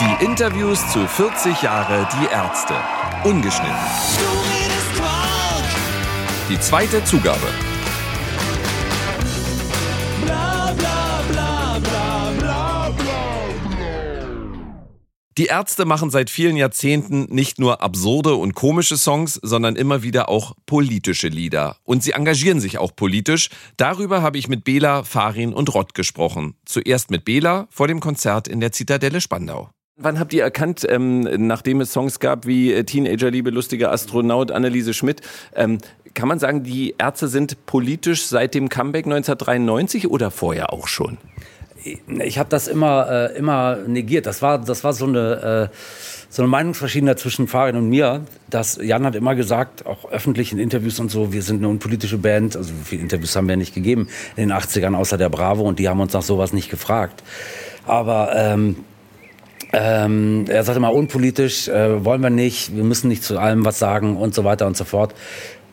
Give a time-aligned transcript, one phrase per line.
[0.00, 2.74] Die Interviews zu 40 Jahre Die Ärzte.
[3.24, 3.74] Ungeschnitten.
[6.48, 7.48] Die zweite Zugabe.
[15.36, 20.28] Die Ärzte machen seit vielen Jahrzehnten nicht nur absurde und komische Songs, sondern immer wieder
[20.28, 21.76] auch politische Lieder.
[21.82, 23.50] Und sie engagieren sich auch politisch.
[23.76, 26.54] Darüber habe ich mit Bela, Farin und Rott gesprochen.
[26.64, 29.70] Zuerst mit Bela vor dem Konzert in der Zitadelle Spandau.
[30.00, 34.52] Wann habt ihr erkannt, ähm, nachdem es Songs gab wie äh, Teenager, liebe lustige Astronaut,
[34.52, 35.22] Anneliese Schmidt,
[35.56, 35.78] ähm,
[36.14, 41.18] kann man sagen, die Ärzte sind politisch seit dem Comeback 1993 oder vorher auch schon?
[42.24, 44.26] ich habe das immer, äh, immer negiert.
[44.26, 45.76] Das war, das war so eine, äh,
[46.28, 48.22] so eine Meinungsverschiedenheit zwischen Farin und mir.
[48.50, 52.18] Dass Jan hat immer gesagt, auch öffentlich in Interviews und so, wir sind eine unpolitische
[52.18, 52.56] Band.
[52.56, 55.62] Also viele Interviews haben wir nicht gegeben in den 80ern, außer der Bravo.
[55.62, 57.22] Und die haben uns nach sowas nicht gefragt.
[57.86, 58.84] Aber ähm,
[59.72, 63.78] ähm, er sagt immer unpolitisch, äh, wollen wir nicht, wir müssen nicht zu allem was
[63.78, 65.14] sagen und so weiter und so fort.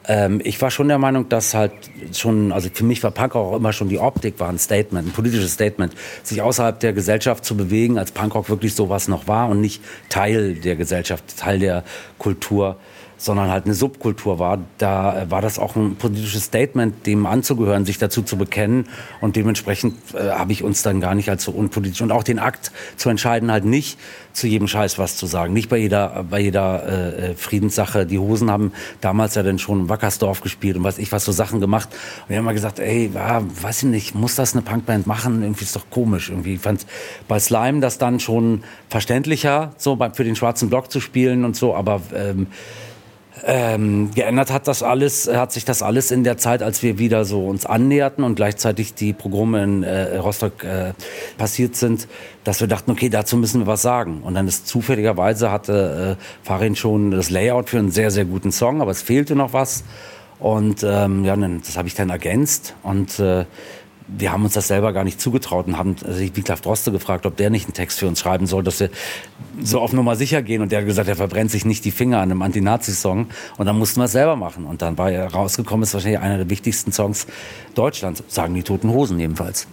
[0.07, 1.71] Ähm, ich war schon der Meinung, dass halt
[2.13, 5.11] schon, also für mich war Punk auch immer schon die Optik war ein Statement, ein
[5.11, 5.93] politisches Statement,
[6.23, 10.55] sich außerhalb der Gesellschaft zu bewegen, als Punkrock wirklich sowas noch war und nicht Teil
[10.55, 11.83] der Gesellschaft, Teil der
[12.19, 12.77] Kultur
[13.17, 17.85] sondern halt eine Subkultur war, da äh, war das auch ein politisches Statement, dem anzugehören,
[17.85, 18.87] sich dazu zu bekennen.
[19.21, 22.39] Und dementsprechend äh, habe ich uns dann gar nicht als so unpolitisch und auch den
[22.39, 23.97] Akt zu entscheiden, halt nicht
[24.33, 25.53] zu jedem Scheiß was zu sagen.
[25.53, 28.05] Nicht bei jeder, bei jeder äh, äh Friedenssache.
[28.05, 31.61] Die Hosen haben damals ja dann schon Wackersdorf gespielt und was ich was so Sachen
[31.61, 31.89] gemacht.
[32.23, 35.41] Und wir haben mal gesagt, ey, ja, weiß ich nicht, muss das eine Punkband machen?
[35.41, 36.29] Irgendwie ist doch komisch.
[36.29, 36.85] Irgendwie fand
[37.27, 41.75] bei Slime das dann schon verständlicher, so für den schwarzen Block zu spielen und so,
[41.75, 42.47] aber ähm,
[43.43, 47.25] ähm, geändert hat das alles, hat sich das alles in der Zeit, als wir wieder
[47.25, 50.93] so uns annäherten und gleichzeitig die Pogrome in äh, Rostock äh,
[51.37, 52.07] passiert sind,
[52.43, 54.21] dass wir dachten, okay, dazu müssen wir was sagen.
[54.23, 58.51] Und dann ist zufälligerweise hatte äh, Farin schon das Layout für einen sehr, sehr guten
[58.51, 59.83] Song, aber es fehlte noch was.
[60.39, 63.45] Und ähm, ja, das habe ich dann ergänzt und äh,
[64.07, 67.37] wir haben uns das selber gar nicht zugetraut und haben also Wiglaf Droste gefragt, ob
[67.37, 68.89] der nicht einen Text für uns schreiben soll, dass wir
[69.61, 70.61] so auf Nummer sicher gehen.
[70.61, 73.27] Und der hat gesagt, er verbrennt sich nicht die Finger an einem Anti-Nazi-Song.
[73.57, 74.65] Und dann mussten wir es selber machen.
[74.65, 77.27] Und dann war er rausgekommen, ist wahrscheinlich einer der wichtigsten Songs
[77.73, 79.67] Deutschlands, sagen die Toten Hosen jedenfalls.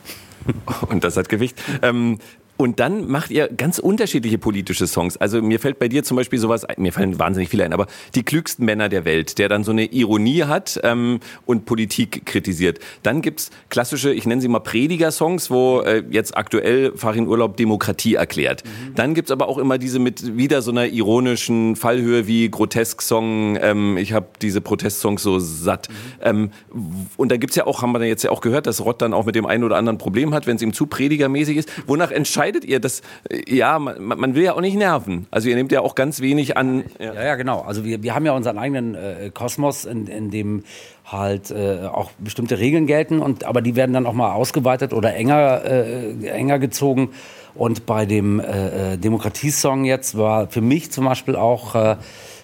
[0.88, 1.62] Und das hat Gewicht.
[1.82, 2.18] Ähm,
[2.62, 5.16] und dann macht ihr ganz unterschiedliche politische Songs.
[5.16, 8.22] Also mir fällt bei dir zum Beispiel sowas, mir fallen wahnsinnig viele ein, aber die
[8.22, 12.78] klügsten Männer der Welt, der dann so eine Ironie hat ähm, und Politik kritisiert.
[13.02, 18.14] Dann gibt's klassische, ich nenne sie mal Prediger-Songs, wo äh, jetzt aktuell Farin Urlaub Demokratie
[18.14, 18.62] erklärt.
[18.64, 18.94] Mhm.
[18.94, 23.96] Dann gibt's aber auch immer diese mit wieder so einer ironischen Fallhöhe wie Grotesk-Song, ähm,
[23.96, 25.88] ich habe diese Protestsongs so satt.
[25.88, 25.94] Mhm.
[26.22, 26.50] Ähm,
[27.16, 29.26] und da gibt's ja auch, haben wir jetzt ja auch gehört, dass Rott dann auch
[29.26, 31.72] mit dem einen oder anderen Problem hat, wenn es ihm zu predigermäßig ist.
[31.88, 33.02] Wonach entscheidet entscheidet ihr das?
[33.46, 35.26] Ja, man, man, will ja auch nicht nerven.
[35.30, 36.84] Also ihr nehmt ja auch ganz wenig an.
[36.98, 37.60] Ja, ja, ja genau.
[37.60, 40.64] Also wir, wir haben ja unseren eigenen äh, Kosmos, in, in dem
[41.04, 45.14] halt äh, auch bestimmte Regeln gelten und aber die werden dann auch mal ausgeweitet oder
[45.14, 47.10] enger äh, enger gezogen.
[47.54, 51.96] Und bei dem äh, äh Demokratiesong jetzt war für mich zum Beispiel auch äh,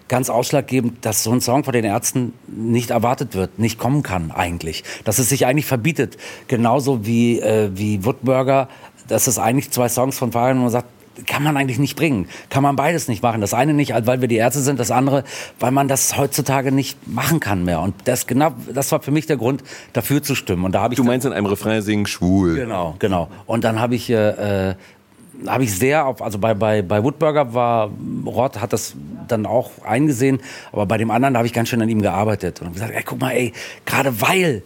[0.09, 4.31] ganz ausschlaggebend, dass so ein Song von den Ärzten nicht erwartet wird, nicht kommen kann
[4.31, 4.85] eigentlich.
[5.05, 6.17] Dass es sich eigentlich verbietet.
[6.49, 8.69] Genauso wie, äh, wie Woodburger
[9.09, 10.89] dass es eigentlich zwei Songs von Fabian, wo man sagt,
[11.27, 12.29] kann man eigentlich nicht bringen.
[12.49, 13.41] Kann man beides nicht machen.
[13.41, 15.25] Das eine nicht, weil wir die Ärzte sind, das andere,
[15.59, 17.81] weil man das heutzutage nicht machen kann mehr.
[17.81, 20.65] Und das genau, das war für mich der Grund, dafür zu stimmen.
[20.65, 20.97] Und da habe ich.
[20.97, 22.55] Du meinst in einem Refrain singen schwul.
[22.55, 23.29] Genau, genau.
[23.47, 24.75] Und dann habe ich, äh,
[25.47, 27.91] habe ich sehr auf, also bei, bei, bei Woodburger war,
[28.27, 28.95] Rott hat das
[29.29, 30.41] dann auch eingesehen,
[30.73, 33.21] aber bei dem anderen habe ich ganz schön an ihm gearbeitet und gesagt, ey, guck
[33.21, 33.53] mal, ey,
[33.85, 34.63] gerade weil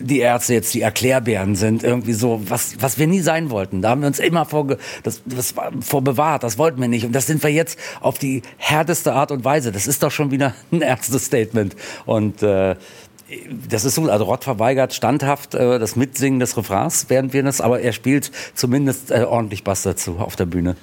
[0.00, 3.82] die Ärzte jetzt die Erklärbären sind, irgendwie so, was, was wir nie sein wollten.
[3.82, 7.04] Da haben wir uns immer vor, das, das vor bewahrt, das wollten wir nicht.
[7.04, 9.72] Und das sind wir jetzt auf die härteste Art und Weise.
[9.72, 11.76] Das ist doch schon wieder ein Ärzte-Statement.
[12.06, 12.76] Und äh,
[13.68, 17.60] das ist so, also Rott verweigert standhaft äh, das Mitsingen des Refrains, während wir das,
[17.60, 20.76] aber er spielt zumindest äh, ordentlich Bass dazu auf der Bühne.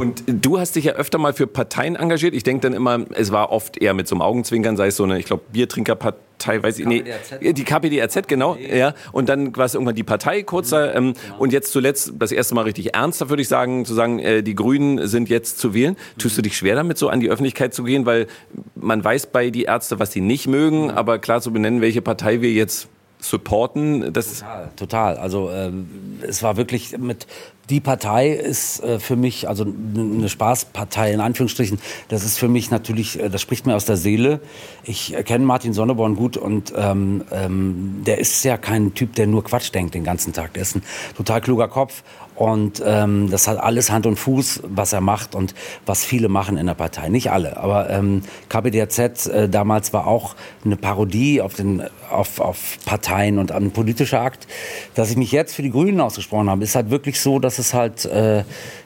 [0.00, 2.32] Und du hast dich ja öfter mal für Parteien engagiert.
[2.34, 5.04] Ich denke dann immer, es war oft eher mit so einem Augenzwinkern, sei es so
[5.04, 7.04] eine, ich glaube, Biertrinkerpartei, weiß ich, nee,
[7.42, 8.94] die KPDRZ, genau, ja.
[9.12, 11.38] Und dann war es irgendwann die Partei kurzer, mhm, ähm, genau.
[11.38, 14.54] und jetzt zuletzt das erste Mal richtig ernster, würde ich sagen, zu sagen, äh, die
[14.54, 15.96] Grünen sind jetzt zu wählen.
[16.16, 18.26] Tust du dich schwer damit, so an die Öffentlichkeit zu gehen, weil
[18.74, 20.90] man weiß bei die Ärzte, was sie nicht mögen, mhm.
[20.90, 22.88] aber klar zu benennen, welche Partei wir jetzt
[23.18, 24.14] supporten.
[24.14, 25.16] Das total, total.
[25.18, 25.88] Also ähm,
[26.22, 27.26] es war wirklich mit
[27.70, 31.78] die Partei ist äh, für mich, also eine Spaßpartei in Anführungsstrichen,
[32.08, 34.40] das ist für mich natürlich, äh, das spricht mir aus der Seele.
[34.82, 39.44] Ich kenne Martin Sonneborn gut und ähm, ähm, der ist ja kein Typ, der nur
[39.44, 40.54] Quatsch denkt den ganzen Tag.
[40.54, 40.82] Der ist ein
[41.16, 42.02] total kluger Kopf
[42.40, 46.56] und ähm, das hat alles Hand und Fuß, was er macht und was viele machen
[46.56, 47.10] in der Partei.
[47.10, 50.34] Nicht alle, aber ähm, KPDZ äh, damals war auch
[50.64, 54.46] eine Parodie auf, den, auf, auf Parteien und ein politischer Akt.
[54.94, 57.74] Dass ich mich jetzt für die Grünen ausgesprochen habe, ist halt wirklich so, dass es
[57.74, 58.38] halt äh,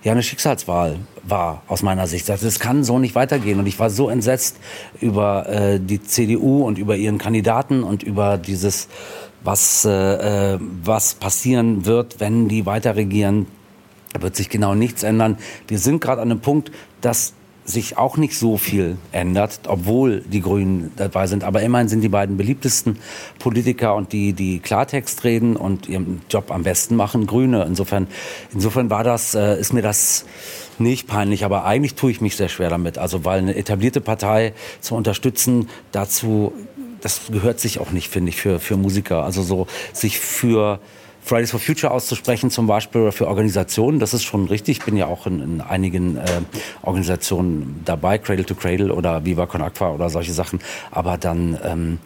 [0.03, 2.29] ja eine Schicksalswahl war aus meiner Sicht.
[2.29, 3.59] Das, das kann so nicht weitergehen.
[3.59, 4.59] Und ich war so entsetzt
[5.01, 8.89] über äh, die CDU und über ihren Kandidaten und über dieses
[9.43, 13.47] was, äh, äh, was passieren wird, wenn die weiter regieren.
[14.13, 15.39] Da wird sich genau nichts ändern.
[15.69, 20.41] Wir sind gerade an einem Punkt, dass sich auch nicht so viel ändert, obwohl die
[20.41, 21.45] Grünen dabei sind.
[21.45, 22.99] Aber immerhin sind die beiden beliebtesten
[23.39, 27.65] Politiker und die, die Klartext reden und ihren Job am besten machen, Grüne.
[27.65, 28.07] Insofern,
[28.53, 30.27] insofern war das, äh, ist mir das
[30.79, 32.99] nicht peinlich, aber eigentlich tue ich mich sehr schwer damit.
[32.99, 36.53] Also, weil eine etablierte Partei zu unterstützen, dazu
[37.05, 39.25] das gehört sich auch nicht, finde ich, für, für Musiker.
[39.25, 40.81] Also so sich für
[41.25, 44.79] Fridays for Future auszusprechen zum Beispiel oder für Organisationen, das ist schon richtig.
[44.79, 46.23] Ich bin ja auch in, in einigen äh,
[46.83, 50.61] Organisationen dabei, Cradle to Cradle oder Viva Con Aqua oder solche Sachen.
[50.91, 51.59] Aber dann...
[51.65, 51.99] Ähm,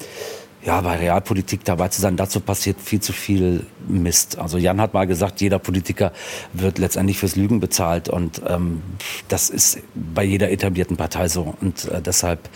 [0.64, 4.38] ja, bei Realpolitik dabei zu sein, dazu passiert viel zu viel Mist.
[4.38, 6.12] Also Jan hat mal gesagt, jeder Politiker
[6.52, 8.82] wird letztendlich fürs Lügen bezahlt und ähm,
[9.28, 12.50] das ist bei jeder etablierten Partei so und äh, deshalb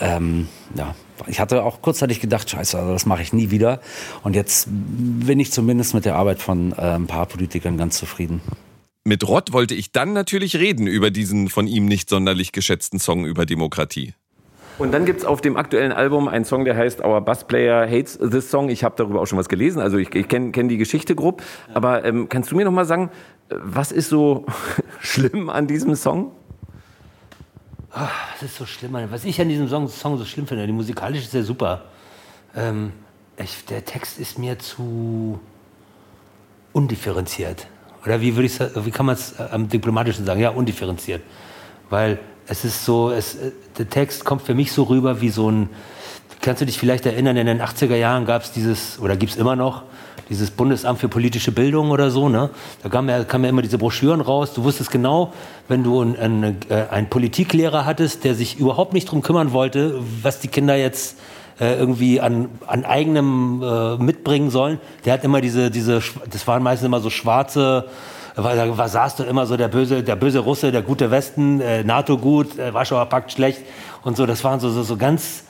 [0.00, 0.94] ähm, ja,
[1.26, 3.80] ich hatte auch kurzzeitig gedacht, scheiße, also das mache ich nie wieder.
[4.22, 8.40] Und jetzt bin ich zumindest mit der Arbeit von äh, ein paar Politikern ganz zufrieden.
[9.04, 13.24] Mit Rott wollte ich dann natürlich reden über diesen von ihm nicht sonderlich geschätzten Song
[13.24, 14.14] über Demokratie.
[14.78, 17.86] Und dann gibt es auf dem aktuellen Album einen Song, der heißt Our Bass Player
[17.86, 18.70] Hates This Song.
[18.70, 21.42] Ich habe darüber auch schon was gelesen, also ich, ich kenne kenn die Geschichte grob.
[21.74, 23.10] Aber ähm, kannst du mir noch mal sagen,
[23.50, 24.46] äh, was ist so
[25.00, 26.32] schlimm an diesem Song?
[27.94, 27.98] Oh,
[28.40, 28.96] das ist so schlimm.
[29.10, 31.86] Was ich an diesem Song, Song so schlimm finde, die musikalisch ist ja super.
[32.54, 32.92] Ähm,
[33.36, 35.40] ich, der Text ist mir zu
[36.72, 37.66] undifferenziert.
[38.04, 38.48] Oder wie, würde
[38.84, 40.40] wie kann man es äh, am diplomatischen sagen?
[40.40, 41.22] Ja, undifferenziert.
[41.88, 45.50] Weil es ist so, es, äh, der Text kommt für mich so rüber wie so
[45.50, 45.68] ein,
[46.40, 49.38] kannst du dich vielleicht erinnern, in den 80er Jahren gab es dieses, oder gibt es
[49.38, 49.82] immer noch,
[50.30, 52.50] dieses Bundesamt für politische Bildung oder so, ne?
[52.82, 54.54] Da kamen ja, kam ja immer diese Broschüren raus.
[54.54, 55.32] Du wusstest genau,
[55.66, 60.38] wenn du einen, äh, einen Politiklehrer hattest, der sich überhaupt nicht darum kümmern wollte, was
[60.38, 61.18] die Kinder jetzt
[61.58, 66.00] äh, irgendwie an, an eigenem äh, mitbringen sollen, der hat immer diese, diese,
[66.30, 67.86] das waren meistens immer so schwarze,
[68.36, 71.82] da war, saß du immer so der böse, der böse Russe, der gute Westen, äh,
[71.82, 73.62] NATO gut, äh, Warschauer Pakt schlecht
[74.02, 74.26] und so.
[74.26, 75.44] Das waren so, so, so ganz,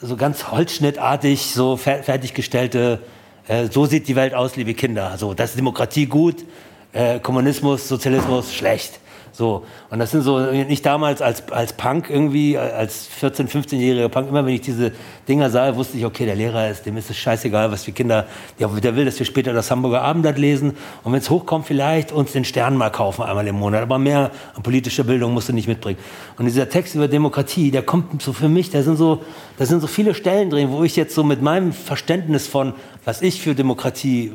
[0.00, 3.00] so ganz holzschnittartig, so fertiggestellte
[3.48, 5.16] äh, so sieht die Welt aus, liebe Kinder.
[5.16, 6.44] So, das ist Demokratie gut,
[6.92, 9.00] äh, Kommunismus, Sozialismus schlecht.
[9.38, 14.28] So, und das sind so, nicht damals als, als Punk irgendwie, als 14-, 15-jähriger Punk,
[14.30, 14.90] immer wenn ich diese
[15.28, 18.26] Dinger sah, wusste ich, okay, der Lehrer ist, dem ist es scheißegal, was wir Kinder,
[18.58, 20.76] der, der will, dass wir später das Hamburger Abendblatt lesen.
[21.04, 24.32] Und wenn es hochkommt, vielleicht uns den Stern mal kaufen einmal im Monat, aber mehr
[24.56, 26.00] an politischer Bildung musst du nicht mitbringen.
[26.36, 29.22] Und dieser Text über Demokratie, der kommt so für mich, da sind so,
[29.56, 32.72] da sind so viele Stellen drin, wo ich jetzt so mit meinem Verständnis von,
[33.04, 34.32] was ich für Demokratie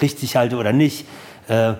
[0.00, 1.04] richtig halte oder nicht,
[1.48, 1.72] äh,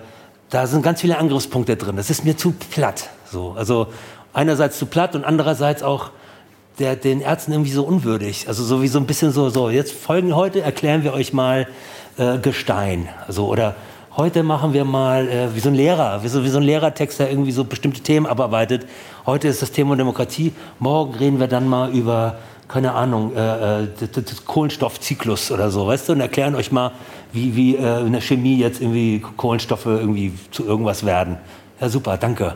[0.49, 1.95] da sind ganz viele Angriffspunkte drin.
[1.95, 3.09] Das ist mir zu platt.
[3.31, 3.53] So.
[3.57, 3.87] Also
[4.33, 6.11] einerseits zu platt und andererseits auch
[6.79, 8.47] der, den Ärzten irgendwie so unwürdig.
[8.47, 11.67] Also so wie so ein bisschen so, so jetzt folgen heute, erklären wir euch mal
[12.17, 13.09] äh, Gestein.
[13.27, 13.75] Also, oder
[14.15, 17.19] heute machen wir mal, äh, wie so ein Lehrer, wie so, wie so ein Lehrertext,
[17.19, 18.85] der irgendwie so bestimmte Themen abarbeitet.
[19.25, 23.87] Heute ist das Thema Demokratie, morgen reden wir dann mal über keine Ahnung, äh, äh
[23.97, 26.91] das, Kohlenstoffzyklus oder so, weißt du, und erklären euch mal,
[27.31, 31.37] wie, wie äh, in der Chemie jetzt irgendwie Kohlenstoffe irgendwie zu irgendwas werden.
[31.79, 32.55] Ja, super, danke.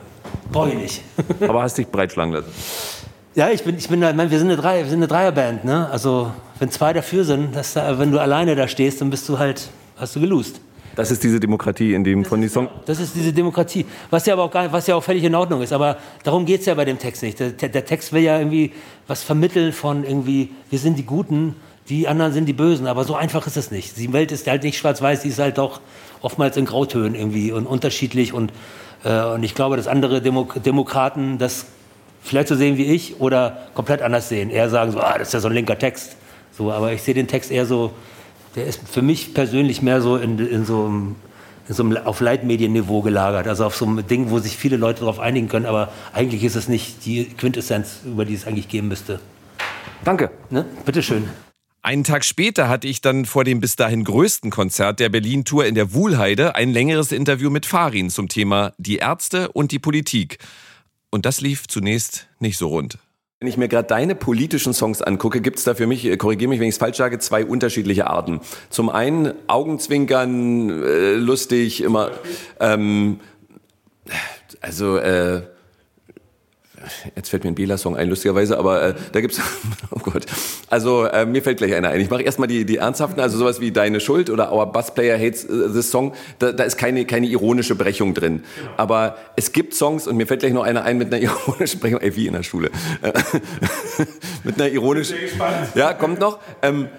[0.52, 1.02] Brauche ich nicht.
[1.48, 2.52] Aber hast dich breitschlagen lassen.
[3.36, 5.64] Ja, ich bin, ich bin, ich meine, wir sind eine, Drei, wir sind eine Dreierband,
[5.64, 5.90] ne?
[5.90, 9.40] Also, wenn zwei dafür sind, dass da, wenn du alleine da stehst, dann bist du
[9.40, 10.60] halt, hast du gelust.
[10.96, 12.70] Das ist diese Demokratie, in dem das von die Song.
[12.86, 15.62] Das ist diese Demokratie, was ja aber auch gar, was ja auch völlig in Ordnung
[15.62, 15.74] ist.
[15.74, 17.40] Aber darum geht es ja bei dem Text nicht.
[17.40, 18.72] Der, der, Text will ja irgendwie
[19.08, 21.56] was vermitteln von irgendwie, wir sind die Guten,
[21.90, 22.88] die anderen sind die Bösen.
[22.88, 23.98] Aber so einfach ist es nicht.
[23.98, 25.82] Die Welt ist halt nicht schwarz-weiß, die ist halt doch
[26.22, 28.34] oftmals in Grautönen irgendwie und unterschiedlich.
[28.34, 28.52] Und,
[29.04, 31.66] äh, und ich glaube, dass andere Demo Demokraten das
[32.22, 34.50] vielleicht so sehen wie ich oder komplett anders sehen.
[34.50, 36.16] Eher sagen so, ah, das ist ja so ein linker Text.
[36.52, 37.92] So, aber ich sehe den Text eher so
[38.56, 41.16] der ist für mich persönlich mehr so in, in so einem
[41.68, 45.02] in so einem auf Leitmedienniveau gelagert, also auf so einem Ding, wo sich viele Leute
[45.02, 48.88] darauf einigen können, aber eigentlich ist es nicht die Quintessenz, über die es eigentlich gehen
[48.88, 49.20] müsste.
[50.04, 50.32] Danke.
[50.50, 50.66] Ne?
[50.86, 51.30] Bitteschön.
[51.84, 55.74] Einen Tag später hatte ich dann vor dem bis dahin größten Konzert der Berlin-Tour in
[55.74, 60.38] der Wuhlheide ein längeres Interview mit Farin zum Thema die Ärzte und die Politik.
[61.10, 63.00] Und das lief zunächst nicht so rund.
[63.42, 66.48] Wenn ich mir gerade deine politischen Songs angucke, gibt es da für mich, äh, korrigiere
[66.48, 68.40] mich, wenn ich es falsch sage, zwei unterschiedliche Arten.
[68.70, 72.12] Zum einen Augenzwinkern, äh, lustig, immer.
[72.60, 73.20] Ähm,
[74.62, 75.42] also äh,
[77.16, 79.40] Jetzt fällt mir ein Bela-Song ein, lustigerweise, aber äh, da gibt's,
[79.92, 80.26] oh Gott,
[80.70, 82.02] also äh, mir fällt gleich einer ein.
[82.02, 85.18] Ich mache erstmal die, die ernsthaften, also sowas wie Deine Schuld oder Our Bass Player
[85.18, 88.44] Hates äh, This Song, da, da ist keine, keine ironische Brechung drin.
[88.56, 88.72] Genau.
[88.78, 92.02] Aber es gibt Songs, und mir fällt gleich noch einer ein mit einer ironischen Brechung,
[92.02, 92.72] ey, wie in der Schule.
[94.44, 95.18] mit einer ironischen,
[95.76, 96.40] ja, kommt noch.
[96.62, 96.90] Ähm,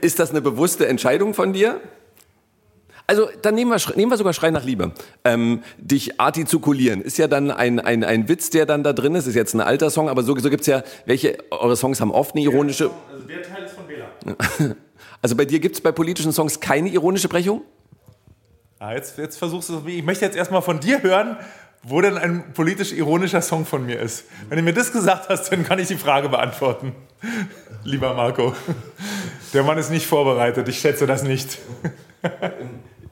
[0.00, 1.80] ist das eine bewusste Entscheidung von dir?
[3.08, 4.92] Also dann nehmen wir, nehmen wir sogar Schrei nach Liebe.
[5.24, 9.26] Ähm, dich artikulieren ist ja dann ein, ein, ein Witz, der dann da drin ist.
[9.26, 12.34] Ist jetzt ein alter Song, aber so, so gibt's ja, welche, eure Songs haben oft
[12.34, 12.90] eine ironische...
[13.10, 14.76] Also der Teil ist von Bela.
[15.20, 17.62] Also bei dir gibt's bei politischen Songs keine ironische Brechung?
[18.78, 21.36] Ah, jetzt, jetzt versuchst du, ich möchte jetzt erstmal von dir hören,
[21.82, 24.26] wo denn ein politisch ironischer Song von mir ist.
[24.48, 26.92] Wenn du mir das gesagt hast, dann kann ich die Frage beantworten.
[27.82, 28.54] Lieber Marco.
[29.54, 31.58] Der Mann ist nicht vorbereitet, ich schätze das nicht.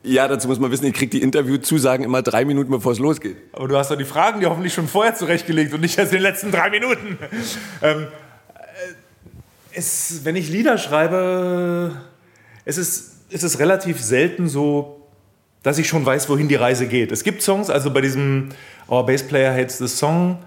[0.07, 3.37] Ja, dazu muss man wissen, ich kriege die Interviewzusagen immer drei Minuten, bevor es losgeht.
[3.53, 6.19] Aber du hast doch die Fragen die hoffentlich schon vorher zurechtgelegt und nicht erst in
[6.19, 7.19] den letzten drei Minuten.
[7.83, 8.07] Ähm,
[8.55, 8.59] äh,
[9.75, 11.91] es, wenn ich Lieder schreibe,
[12.65, 15.09] es ist, es ist relativ selten so,
[15.65, 17.11] dass ich schon weiß, wohin die Reise geht.
[17.11, 18.51] Es gibt Songs, also bei diesem
[18.89, 20.39] Our Bass Player Hates the Song,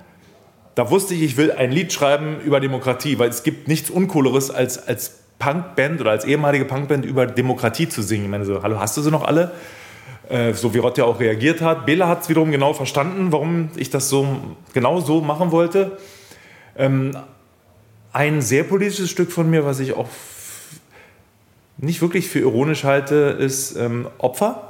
[0.76, 4.52] da wusste ich, ich will ein Lied schreiben über Demokratie, weil es gibt nichts Uncooleres
[4.52, 8.26] als, als Punkband oder als ehemalige Punkband über Demokratie zu singen.
[8.26, 9.52] Ich meine so, hallo, hast du sie noch alle?
[10.28, 11.86] Äh, so wie Rott ja auch reagiert hat.
[11.86, 14.28] Bela hat es wiederum genau verstanden, warum ich das so
[14.74, 15.98] genau so machen wollte.
[16.78, 17.18] Ähm,
[18.14, 20.10] ein sehr politisches Stück von mir, was ich auch
[21.78, 24.69] nicht wirklich für ironisch halte, ist ähm, Opfer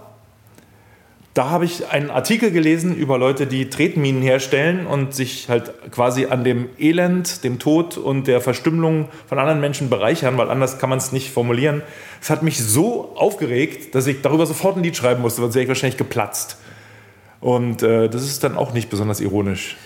[1.34, 6.26] da habe ich einen Artikel gelesen über Leute, die Tretminen herstellen und sich halt quasi
[6.26, 10.90] an dem Elend, dem Tod und der Verstümmelung von anderen Menschen bereichern, weil anders kann
[10.90, 11.84] man es nicht formulieren.
[12.20, 15.64] Es hat mich so aufgeregt, dass ich darüber sofort ein Lied schreiben musste, sonst wäre
[15.64, 16.58] ich wahrscheinlich geplatzt.
[17.42, 19.78] Und äh, das ist dann auch nicht besonders ironisch.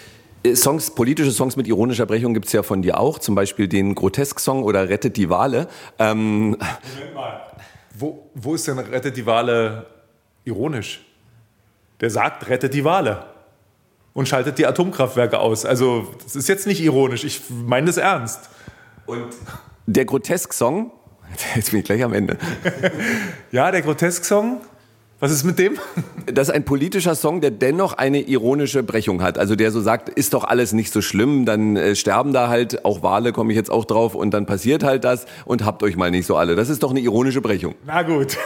[0.43, 3.67] Äh, Songs, politische Songs mit ironischer Brechung gibt es ja von dir auch, zum Beispiel
[3.67, 5.67] den Grotesk-Song oder Rettet die Wale.
[5.99, 7.41] Ähm Moment mal.
[7.95, 9.85] Wo, wo ist denn Rettet die Wale
[10.45, 11.01] ironisch?
[12.01, 13.25] Der sagt, rettet die Wale
[14.13, 15.65] und schaltet die Atomkraftwerke aus.
[15.65, 18.49] Also das ist jetzt nicht ironisch, ich meine das ernst.
[19.05, 19.29] Und
[19.85, 20.91] der Grotesk-Song,
[21.55, 22.37] jetzt bin ich gleich am Ende.
[23.51, 24.61] ja, der Grotesk-Song,
[25.19, 25.77] was ist mit dem?
[26.25, 29.37] Das ist ein politischer Song, der dennoch eine ironische Brechung hat.
[29.37, 32.85] Also der so sagt, ist doch alles nicht so schlimm, dann äh, sterben da halt
[32.85, 35.97] auch Wale, komme ich jetzt auch drauf, und dann passiert halt das und habt euch
[35.97, 36.55] mal nicht so alle.
[36.55, 37.75] Das ist doch eine ironische Brechung.
[37.85, 38.37] Na gut.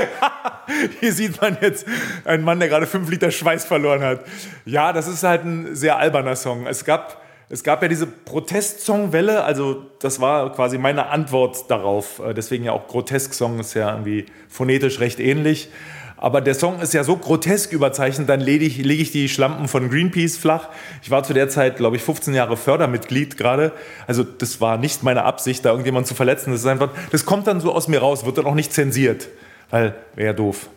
[1.00, 1.86] Hier sieht man jetzt
[2.24, 4.20] einen Mann, der gerade fünf Liter Schweiß verloren hat.
[4.64, 6.66] Ja, das ist halt ein sehr alberner Song.
[6.66, 12.20] Es gab, es gab ja diese Protestsongwelle, also das war quasi meine Antwort darauf.
[12.20, 15.68] Äh, deswegen ja auch Grotesk-Song ist ja irgendwie phonetisch recht ähnlich.
[16.16, 19.66] Aber der Song ist ja so grotesk überzeichnet, dann lege ich, lege ich die Schlampen
[19.66, 20.68] von Greenpeace flach.
[21.02, 23.72] Ich war zu der Zeit, glaube ich, 15 Jahre Fördermitglied gerade.
[24.06, 26.52] Also das war nicht meine Absicht, da irgendjemanden zu verletzen.
[26.52, 29.26] Das ist einfach, das kommt dann so aus mir raus, wird dann auch nicht zensiert
[29.72, 30.68] weil wäre doof.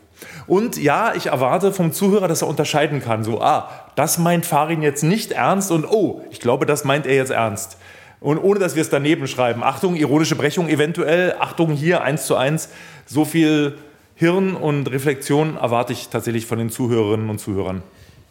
[0.47, 3.23] Und ja, ich erwarte vom Zuhörer, dass er unterscheiden kann.
[3.23, 7.15] So, ah, das meint Farin jetzt nicht ernst und oh, ich glaube, das meint er
[7.15, 7.77] jetzt ernst.
[8.21, 9.63] Und ohne dass wir es daneben schreiben.
[9.63, 11.35] Achtung, ironische Brechung eventuell.
[11.39, 12.69] Achtung, hier eins zu eins.
[13.05, 13.77] So viel
[14.15, 17.83] Hirn und Reflexion erwarte ich tatsächlich von den Zuhörerinnen und Zuhörern.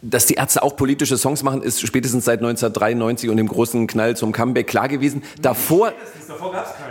[0.07, 4.15] Dass die Ärzte auch politische Songs machen, ist spätestens seit 1993 und dem großen Knall
[4.15, 5.23] zum Comeback klar gewesen.
[5.41, 5.93] Davor,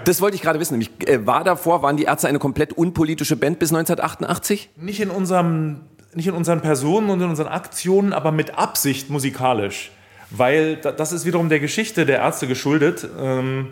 [0.04, 0.74] das wollte ich gerade wissen.
[0.74, 4.70] Nämlich, äh, war davor, waren die Ärzte eine komplett unpolitische Band bis 1988?
[4.76, 9.92] Nicht in unserem, nicht in unseren Personen und in unseren Aktionen, aber mit Absicht musikalisch.
[10.30, 13.06] Weil das ist wiederum der Geschichte der Ärzte geschuldet.
[13.20, 13.68] Ähm,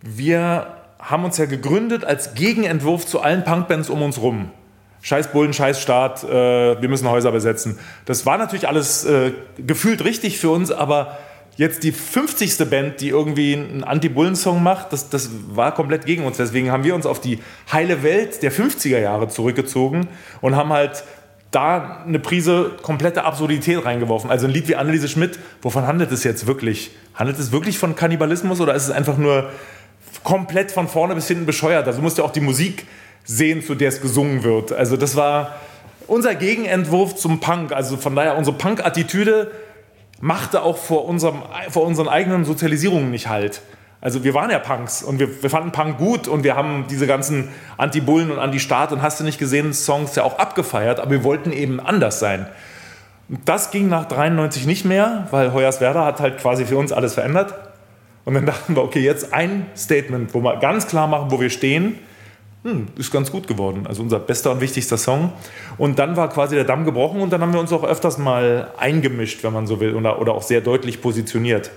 [0.00, 0.66] wir
[0.98, 4.50] haben uns ja gegründet als Gegenentwurf zu allen Punkbands um uns rum.
[5.02, 7.78] Scheiß Bullen, Scheiß Staat, äh, wir müssen Häuser besetzen.
[8.06, 11.18] Das war natürlich alles äh, gefühlt richtig für uns, aber
[11.56, 12.56] jetzt die 50.
[12.70, 16.36] Band, die irgendwie einen Anti-Bullen-Song macht, das, das war komplett gegen uns.
[16.36, 17.40] Deswegen haben wir uns auf die
[17.70, 20.08] heile Welt der 50er Jahre zurückgezogen
[20.40, 21.04] und haben halt
[21.50, 24.30] da eine Prise komplette Absurdität reingeworfen.
[24.30, 26.92] Also ein Lied wie Anneliese Schmidt, wovon handelt es jetzt wirklich?
[27.14, 29.50] Handelt es wirklich von Kannibalismus oder ist es einfach nur
[30.24, 31.86] komplett von vorne bis hinten bescheuert?
[31.86, 32.86] Also musst ja auch die Musik
[33.24, 34.72] sehen, zu der es gesungen wird.
[34.72, 35.54] Also das war
[36.06, 37.72] unser Gegenentwurf zum Punk.
[37.72, 39.50] Also von daher unsere Punk-Attitüde
[40.20, 43.62] machte auch vor, unserem, vor unseren eigenen Sozialisierungen nicht halt.
[44.00, 47.06] Also wir waren ja Punks und wir, wir fanden Punk gut und wir haben diese
[47.06, 51.24] ganzen Anti-Bullen und Anti-Staat und hast du nicht gesehen, Songs ja auch abgefeiert, aber wir
[51.24, 52.46] wollten eben anders sein.
[53.44, 57.54] Das ging nach 93 nicht mehr, weil Hoyerswerda hat halt quasi für uns alles verändert.
[58.24, 61.50] Und dann dachten wir, okay, jetzt ein Statement, wo wir ganz klar machen, wo wir
[61.50, 61.98] stehen.
[62.64, 63.86] Hm, ist ganz gut geworden.
[63.88, 65.32] Also unser bester und wichtigster Song.
[65.78, 68.70] Und dann war quasi der Damm gebrochen und dann haben wir uns auch öfters mal
[68.78, 71.70] eingemischt, wenn man so will, oder, oder auch sehr deutlich positioniert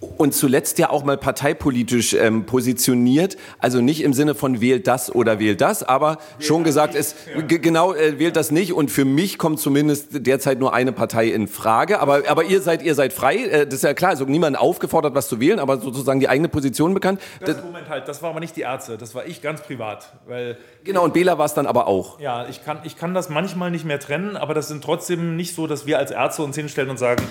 [0.00, 3.36] und zuletzt ja auch mal parteipolitisch ähm, positioniert.
[3.58, 7.14] Also nicht im Sinne von wählt das oder wählt das, aber schon gesagt, es
[7.48, 8.72] genau äh, wählt das nicht.
[8.72, 12.00] Und für mich kommt zumindest derzeit nur eine Partei in Frage.
[12.00, 13.36] Aber, aber ihr seid ihr seid frei.
[13.36, 14.10] Äh, das ist ja klar.
[14.10, 17.20] Also niemand aufgefordert, was zu wählen, aber sozusagen die eigene Position bekannt.
[17.40, 20.58] Das, Moment halt, das war aber nicht die Ärzte, das war ich ganz privat, weil
[20.84, 22.20] genau und Bela war es dann aber auch.
[22.20, 25.54] Ja, ich kann ich kann das manchmal nicht mehr trennen, aber das sind trotzdem nicht
[25.54, 27.24] so, dass wir als Ärzte uns hinstellen und sagen,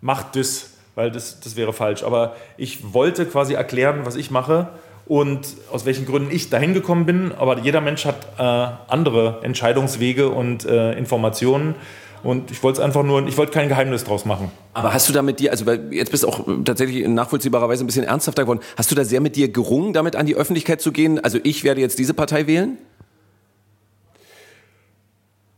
[0.00, 2.02] macht das weil das, das wäre falsch.
[2.02, 4.68] Aber ich wollte quasi erklären, was ich mache
[5.06, 7.30] und aus welchen Gründen ich dahin gekommen bin.
[7.38, 11.76] Aber jeder Mensch hat äh, andere Entscheidungswege und äh, Informationen.
[12.24, 14.50] Und ich wollte es einfach nur, ich wollte kein Geheimnis draus machen.
[14.74, 17.86] Aber hast du da mit dir, also jetzt bist du auch tatsächlich in nachvollziehbarerweise ein
[17.86, 20.90] bisschen ernsthafter geworden, hast du da sehr mit dir gerungen, damit an die Öffentlichkeit zu
[20.90, 21.22] gehen?
[21.22, 22.76] Also ich werde jetzt diese Partei wählen?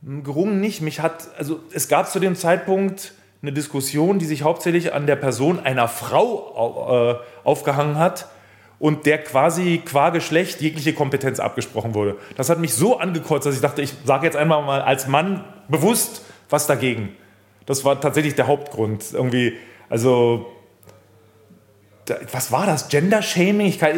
[0.02, 0.82] Gerungen nicht.
[0.82, 5.16] Mich hat, also es gab zu dem Zeitpunkt eine Diskussion, die sich hauptsächlich an der
[5.16, 8.28] Person einer Frau äh, aufgehangen hat
[8.78, 12.16] und der quasi qua Geschlecht jegliche Kompetenz abgesprochen wurde.
[12.36, 15.44] Das hat mich so angekotzt, dass ich dachte, ich sage jetzt einmal mal als Mann
[15.68, 17.10] bewusst was dagegen.
[17.66, 19.12] Das war tatsächlich der Hauptgrund.
[19.12, 19.54] Irgendwie,
[19.88, 20.46] also
[22.32, 22.88] was war das?
[22.88, 23.10] Kann,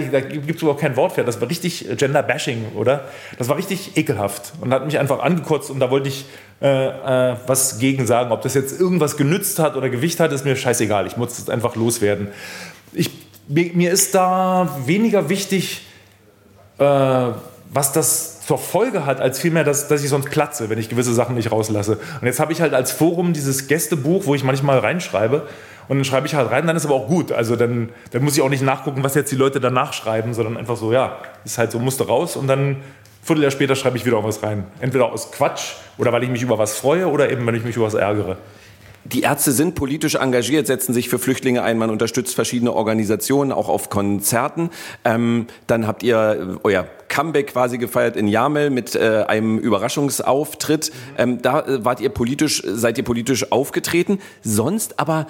[0.00, 1.24] ich, da gibt es überhaupt kein Wort für.
[1.24, 3.08] Das war richtig äh, Gender-Bashing, oder?
[3.38, 6.26] Das war richtig ekelhaft und hat mich einfach angekotzt und da wollte ich
[6.62, 8.30] äh, äh, was gegen sagen.
[8.30, 11.06] Ob das jetzt irgendwas genützt hat oder Gewicht hat, ist mir scheißegal.
[11.06, 12.28] Ich muss es einfach loswerden.
[12.92, 13.10] Ich,
[13.48, 15.86] mir, ist da weniger wichtig,
[16.78, 20.88] äh, was das zur Folge hat, als vielmehr, dass, dass ich sonst platze, wenn ich
[20.88, 21.98] gewisse Sachen nicht rauslasse.
[22.20, 25.48] Und jetzt habe ich halt als Forum dieses Gästebuch, wo ich manchmal reinschreibe,
[25.88, 27.32] und dann schreibe ich halt rein, dann ist aber auch gut.
[27.32, 30.56] Also dann, dann muss ich auch nicht nachgucken, was jetzt die Leute danach schreiben, sondern
[30.56, 32.76] einfach so, ja, ist halt so, musste raus und dann
[33.22, 34.64] Vierteljahr später schreibe ich wieder auch was rein.
[34.80, 37.76] Entweder aus Quatsch oder weil ich mich über was freue oder eben, wenn ich mich
[37.76, 38.36] über was ärgere.
[39.04, 43.68] Die Ärzte sind politisch engagiert, setzen sich für Flüchtlinge ein, man unterstützt verschiedene Organisationen, auch
[43.68, 44.70] auf Konzerten.
[45.04, 50.92] Ähm, dann habt ihr euer Comeback quasi gefeiert in Jamel mit äh, einem Überraschungsauftritt.
[51.18, 54.20] Ähm, da äh, wart ihr politisch, seid ihr politisch aufgetreten.
[54.42, 55.26] Sonst aber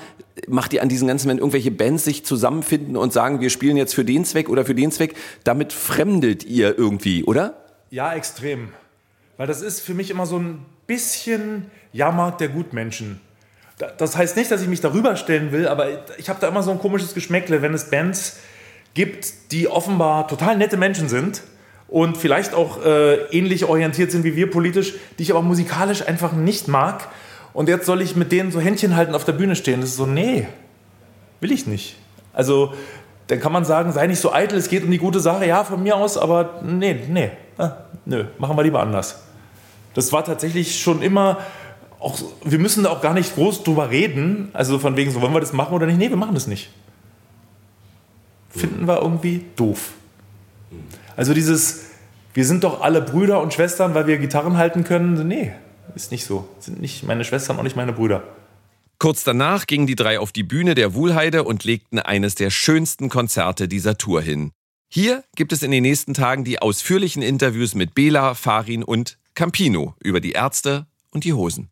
[0.49, 3.95] macht ihr an diesen ganzen, wenn irgendwelche Bands sich zusammenfinden und sagen, wir spielen jetzt
[3.95, 5.15] für den Zweck oder für den Zweck,
[5.45, 7.62] damit fremdelt ihr irgendwie, oder?
[7.93, 8.71] Ja, extrem.
[9.37, 13.21] Weil das ist für mich immer so ein bisschen Jahrmarkt der Gutmenschen.
[13.99, 16.71] Das heißt nicht, dass ich mich darüber stellen will, aber ich habe da immer so
[16.71, 18.39] ein komisches Geschmäckle, wenn es Bands
[18.95, 21.43] gibt, die offenbar total nette Menschen sind
[21.87, 26.33] und vielleicht auch äh, ähnlich orientiert sind wie wir politisch, die ich aber musikalisch einfach
[26.33, 27.09] nicht mag.
[27.53, 29.83] Und jetzt soll ich mit denen so Händchen halten auf der Bühne stehen.
[29.83, 30.49] Das ist so, nee,
[31.41, 31.97] will ich nicht.
[32.33, 32.73] Also,
[33.27, 35.63] dann kann man sagen, sei nicht so eitel, es geht um die gute Sache, ja,
[35.63, 37.73] von mir aus, aber nee, nee, ah,
[38.05, 39.23] nö, machen wir lieber anders.
[39.95, 41.39] Das war tatsächlich schon immer
[42.03, 44.49] auch, wir müssen da auch gar nicht groß drüber reden.
[44.53, 45.99] Also von wegen, so wollen wir das machen oder nicht?
[45.99, 46.71] Nee, wir machen das nicht.
[48.51, 49.93] Finden wir irgendwie doof.
[51.17, 51.85] Also dieses,
[52.35, 55.27] wir sind doch alle Brüder und Schwestern, weil wir Gitarren halten können.
[55.29, 55.53] Nee,
[55.95, 56.49] ist nicht so.
[56.59, 58.23] Sind nicht meine Schwestern, auch nicht meine Brüder.
[58.99, 63.09] Kurz danach gingen die drei auf die Bühne der Wuhlheide und legten eines der schönsten
[63.09, 64.53] Konzerte dieser Tour hin.
[64.95, 69.95] Hier gibt es in den nächsten Tagen die ausführlichen Interviews mit Bela, Farin und Campino
[70.05, 71.71] über die Ärzte und die Hosen.